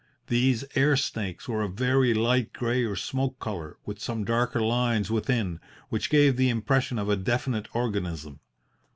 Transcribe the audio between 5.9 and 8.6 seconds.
gave the impression of a definite organism.